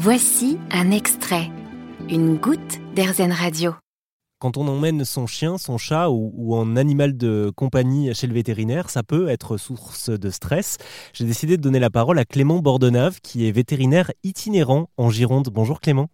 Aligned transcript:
Voici 0.00 0.58
un 0.70 0.92
extrait, 0.92 1.50
une 2.08 2.36
goutte 2.36 2.78
d'Airzen 2.94 3.32
Radio. 3.32 3.74
Quand 4.38 4.56
on 4.56 4.68
emmène 4.68 5.04
son 5.04 5.26
chien, 5.26 5.58
son 5.58 5.76
chat 5.76 6.08
ou, 6.08 6.32
ou 6.36 6.54
un 6.54 6.76
animal 6.76 7.16
de 7.16 7.50
compagnie 7.56 8.14
chez 8.14 8.28
le 8.28 8.32
vétérinaire, 8.32 8.90
ça 8.90 9.02
peut 9.02 9.28
être 9.28 9.56
source 9.56 10.10
de 10.10 10.30
stress. 10.30 10.76
J'ai 11.14 11.24
décidé 11.24 11.56
de 11.56 11.62
donner 11.62 11.80
la 11.80 11.90
parole 11.90 12.20
à 12.20 12.24
Clément 12.24 12.60
Bordenave, 12.60 13.18
qui 13.20 13.48
est 13.48 13.50
vétérinaire 13.50 14.12
itinérant 14.22 14.88
en 14.98 15.10
Gironde. 15.10 15.48
Bonjour 15.52 15.80
Clément. 15.80 16.06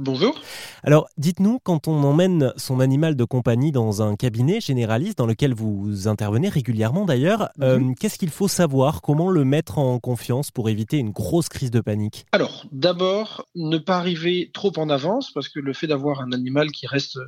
Bonjour. 0.00 0.40
Alors, 0.84 1.08
dites-nous, 1.18 1.58
quand 1.58 1.88
on 1.88 2.04
emmène 2.04 2.52
son 2.56 2.78
animal 2.78 3.16
de 3.16 3.24
compagnie 3.24 3.72
dans 3.72 4.00
un 4.00 4.14
cabinet 4.14 4.60
généraliste 4.60 5.18
dans 5.18 5.26
lequel 5.26 5.54
vous 5.54 6.06
intervenez 6.06 6.48
régulièrement 6.48 7.04
d'ailleurs, 7.04 7.48
euh, 7.60 7.92
qu'est-ce 7.98 8.16
qu'il 8.16 8.30
faut 8.30 8.46
savoir? 8.46 9.02
Comment 9.02 9.28
le 9.28 9.44
mettre 9.44 9.78
en 9.78 9.98
confiance 9.98 10.52
pour 10.52 10.68
éviter 10.68 10.98
une 10.98 11.10
grosse 11.10 11.48
crise 11.48 11.72
de 11.72 11.80
panique? 11.80 12.26
Alors, 12.30 12.64
d'abord, 12.70 13.46
ne 13.56 13.76
pas 13.76 13.98
arriver 13.98 14.52
trop 14.54 14.72
en 14.76 14.88
avance 14.88 15.32
parce 15.32 15.48
que 15.48 15.58
le 15.58 15.72
fait 15.72 15.88
d'avoir 15.88 16.20
un 16.20 16.30
animal 16.30 16.70
qui 16.70 16.86
reste 16.86 17.18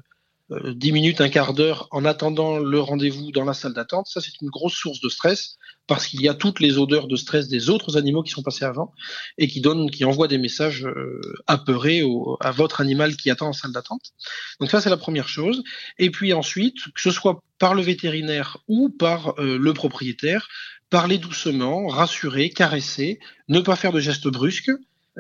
10 0.51 0.93
minutes, 0.93 1.21
un 1.21 1.29
quart 1.29 1.55
d'heure 1.55 1.89
en 1.91 2.05
attendant 2.05 2.59
le 2.59 2.81
rendez-vous 2.81 3.31
dans 3.33 3.45
la 3.45 3.55
salle 3.55 3.73
d'attente, 3.73 4.07
ça 4.09 4.21
c'est 4.21 4.41
une 4.41 4.49
grosse 4.49 4.75
source 4.75 5.01
de 5.01 5.09
stress 5.09 5.57
parce 5.87 6.07
qu'il 6.07 6.21
y 6.23 6.29
a 6.29 6.35
toutes 6.35 6.61
les 6.61 6.79
odeurs 6.79 7.09
de 7.09 7.17
stress 7.17 7.49
des 7.49 7.69
autres 7.69 7.97
animaux 7.97 8.23
qui 8.23 8.31
sont 8.31 8.43
passés 8.43 8.65
avant 8.65 8.93
et 9.39 9.49
qui 9.49 9.61
donnent, 9.61 9.91
qui 9.91 10.05
envoient 10.05 10.29
des 10.29 10.39
messages 10.39 10.85
euh, 10.85 11.21
apeurés 11.47 12.03
à 12.41 12.51
votre 12.53 12.81
animal 12.81 13.17
qui 13.17 13.31
attend 13.31 13.49
en 13.49 13.53
salle 13.53 13.73
d'attente. 13.73 14.13
Donc 14.61 14.71
ça 14.71 14.81
c'est 14.81 14.91
la 14.91 14.97
première 14.97 15.29
chose. 15.29 15.63
Et 15.99 16.11
puis 16.11 16.33
ensuite, 16.33 16.77
que 16.95 17.01
ce 17.01 17.11
soit 17.11 17.41
par 17.59 17.75
le 17.75 17.83
vétérinaire 17.83 18.59
ou 18.69 18.89
par 18.89 19.35
euh, 19.39 19.59
le 19.59 19.75
propriétaire, 19.75 20.49
parler 20.91 21.19
doucement, 21.19 21.87
rassurer, 21.87 22.51
caresser, 22.51 23.21
ne 23.49 23.61
pas 23.61 23.77
faire 23.77 23.93
de 23.93 24.01
gestes 24.01 24.29
brusques. 24.29 24.71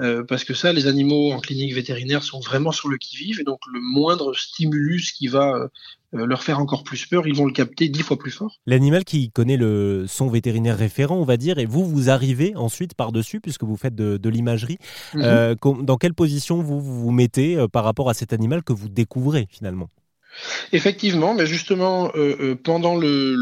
Euh, 0.01 0.25
parce 0.25 0.45
que 0.45 0.55
ça, 0.55 0.73
les 0.73 0.87
animaux 0.87 1.33
en 1.33 1.41
clinique 1.41 1.75
vétérinaire 1.75 2.23
sont 2.23 2.41
vraiment 2.41 2.73
sur 2.73 2.89
le 2.89 2.97
qui-vive, 2.97 3.41
et 3.41 3.45
donc 3.45 3.61
le 3.73 3.81
moindre 3.81 4.35
stimulus 4.35 5.13
qui 5.13 5.29
va 5.29 5.69
euh, 6.15 6.27
leur 6.27 6.43
faire 6.43 6.59
encore 6.59 6.85
plus 6.85 7.07
peur, 7.07 7.27
ils 7.27 7.35
vont 7.35 7.47
le 7.47 7.53
capter 7.53 7.89
dix 7.89 8.03
fois 8.03 8.19
plus 8.19 8.31
fort. 8.31 8.59
L'animal 8.67 9.05
qui 9.05 9.31
connaît 9.31 9.57
le, 9.57 10.07
son 10.09 10.29
vétérinaire 10.29 10.79
référent, 10.79 11.17
on 11.17 11.25
va 11.25 11.37
dire, 11.37 11.59
et 11.59 11.67
vous, 11.67 11.85
vous 11.85 12.09
arrivez 12.09 12.57
ensuite 12.57 12.95
par-dessus, 12.95 13.41
puisque 13.41 13.65
vous 13.65 13.77
faites 13.77 13.95
de, 13.95 14.17
de 14.17 14.29
l'imagerie. 14.29 14.79
Mhm. 15.15 15.23
Euh, 15.23 15.55
dans 15.83 15.97
quelle 15.97 16.15
position 16.15 16.63
vous 16.63 16.81
vous, 16.81 17.01
vous 17.03 17.13
mettez 17.13 17.67
par 17.73 17.85
rapport 17.85 18.09
à 18.09 18.15
cet 18.15 18.33
animal 18.33 18.63
que 18.63 18.73
vous 18.73 18.89
découvrez 18.89 19.47
finalement? 19.51 19.91
Effectivement, 20.73 21.35
mais 21.35 21.47
justement, 21.47 22.11
euh, 22.15 22.37
euh, 22.41 22.55
pendant 22.55 22.97
le, 22.97 23.37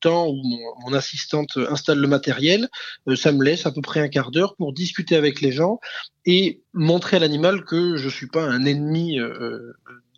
temps 0.00 0.28
où 0.28 0.42
mon, 0.84 0.92
assistante 0.92 1.56
installe 1.70 1.98
le 1.98 2.08
matériel, 2.08 2.68
euh, 3.08 3.16
ça 3.16 3.32
me 3.32 3.44
laisse 3.44 3.66
à 3.66 3.72
peu 3.72 3.80
près 3.80 4.00
un 4.00 4.08
quart 4.08 4.30
d'heure 4.30 4.54
pour 4.56 4.72
discuter 4.72 5.16
avec 5.16 5.40
les 5.40 5.52
gens 5.52 5.80
et 6.26 6.60
montrer 6.72 7.16
à 7.16 7.20
l'animal 7.20 7.64
que 7.64 7.96
je 7.96 8.08
suis 8.08 8.28
pas 8.28 8.42
un 8.42 8.64
ennemi 8.64 9.18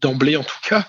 d'emblée 0.01 0.37
en 0.37 0.43
tout 0.43 0.59
cas. 0.69 0.87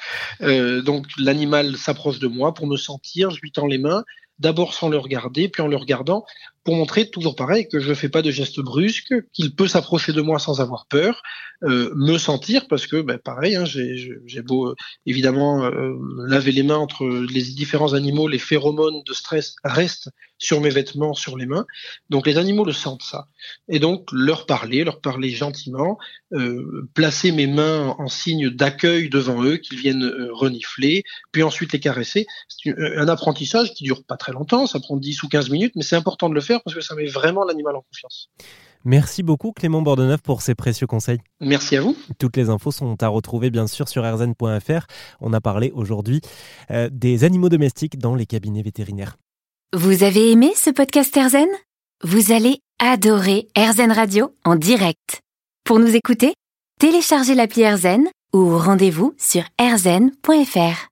Donc 0.81 1.05
l'animal 1.17 1.77
s'approche 1.77 2.19
de 2.19 2.27
moi 2.27 2.53
pour 2.53 2.67
me 2.67 2.75
sentir, 2.75 3.29
je 3.29 3.39
lui 3.41 3.51
tends 3.51 3.67
les 3.67 3.77
mains, 3.77 4.03
d'abord 4.39 4.73
sans 4.73 4.89
le 4.89 4.97
regarder, 4.97 5.47
puis 5.47 5.61
en 5.61 5.67
le 5.67 5.77
regardant, 5.77 6.25
pour 6.63 6.75
montrer 6.75 7.09
toujours 7.09 7.35
pareil 7.35 7.67
que 7.67 7.79
je 7.79 7.89
ne 7.89 7.93
fais 7.93 8.09
pas 8.09 8.21
de 8.21 8.31
gestes 8.31 8.59
brusques, 8.59 9.13
qu'il 9.33 9.55
peut 9.55 9.67
s'approcher 9.67 10.13
de 10.13 10.21
moi 10.21 10.39
sans 10.39 10.61
avoir 10.61 10.85
peur, 10.87 11.23
euh, 11.63 11.91
me 11.95 12.17
sentir, 12.17 12.67
parce 12.67 12.87
que 12.87 13.01
ben, 13.01 13.17
pareil, 13.17 13.55
hein, 13.55 13.65
j'ai 13.65 14.41
beau 14.41 14.69
euh, 14.69 14.75
évidemment 15.05 15.63
euh, 15.63 15.93
me 15.99 16.27
laver 16.27 16.51
les 16.51 16.63
mains 16.63 16.77
entre 16.77 17.07
les 17.07 17.41
différents 17.41 17.93
animaux, 17.93 18.27
les 18.27 18.39
phéromones 18.39 19.01
de 19.05 19.13
stress 19.13 19.55
restent 19.63 20.09
sur 20.41 20.59
mes 20.59 20.71
vêtements, 20.71 21.13
sur 21.13 21.37
les 21.37 21.45
mains, 21.45 21.65
donc 22.09 22.25
les 22.25 22.37
animaux 22.37 22.65
le 22.65 22.73
sentent 22.73 23.03
ça. 23.03 23.27
Et 23.69 23.79
donc 23.79 24.09
leur 24.11 24.47
parler, 24.47 24.83
leur 24.83 24.99
parler 24.99 25.29
gentiment, 25.29 25.99
euh, 26.33 26.89
placer 26.95 27.31
mes 27.31 27.45
mains 27.45 27.95
en 27.99 28.07
signe 28.07 28.49
d'accueil 28.49 29.07
devant 29.09 29.43
eux, 29.43 29.57
qu'ils 29.57 29.77
viennent 29.77 30.03
euh, 30.03 30.29
renifler, 30.33 31.03
puis 31.31 31.43
ensuite 31.43 31.73
les 31.73 31.79
caresser. 31.79 32.25
C'est 32.47 32.73
un 32.97 33.07
apprentissage 33.07 33.73
qui 33.73 33.83
dure 33.83 34.03
pas 34.03 34.17
très 34.17 34.31
longtemps, 34.31 34.65
ça 34.65 34.79
prend 34.79 34.97
10 34.97 35.21
ou 35.23 35.29
15 35.29 35.51
minutes, 35.51 35.73
mais 35.75 35.83
c'est 35.83 35.95
important 35.95 36.27
de 36.27 36.33
le 36.33 36.41
faire 36.41 36.50
parce 36.63 36.75
que 36.75 36.81
ça 36.81 36.95
met 36.95 37.05
vraiment 37.05 37.43
l'animal 37.43 37.75
en 37.75 37.81
confiance. 37.81 38.29
Merci 38.83 39.21
beaucoup 39.21 39.51
Clément 39.51 39.81
Bordeneuve 39.81 40.21
pour 40.21 40.41
ces 40.41 40.55
précieux 40.55 40.87
conseils. 40.87 41.19
Merci 41.39 41.77
à 41.77 41.81
vous. 41.81 41.95
Toutes 42.17 42.35
les 42.35 42.49
infos 42.49 42.71
sont 42.71 43.01
à 43.03 43.07
retrouver 43.07 43.51
bien 43.51 43.67
sûr 43.67 43.87
sur 43.87 44.03
rzn.fr. 44.03 44.87
On 45.19 45.33
a 45.33 45.41
parlé 45.41 45.71
aujourd'hui 45.75 46.21
euh, 46.71 46.89
des 46.91 47.23
animaux 47.23 47.49
domestiques 47.49 47.99
dans 47.99 48.15
les 48.15 48.25
cabinets 48.25 48.63
vétérinaires. 48.63 49.17
Vous 49.73 50.03
avez 50.03 50.31
aimé 50.31 50.51
ce 50.55 50.69
podcast 50.69 51.15
Erzen 51.15 51.47
Vous 52.03 52.31
allez 52.31 52.59
adorer 52.79 53.47
Erzen 53.55 53.91
Radio 53.91 54.33
en 54.43 54.55
direct. 54.55 55.21
Pour 55.63 55.79
nous 55.79 55.95
écouter, 55.95 56.33
téléchargez 56.79 57.35
l'appli 57.35 57.61
Erzen 57.61 58.07
ou 58.33 58.57
rendez-vous 58.57 59.13
sur 59.17 59.43
erzen.fr. 59.59 60.87